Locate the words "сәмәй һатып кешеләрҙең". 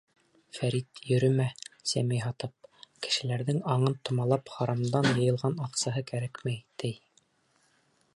1.91-3.59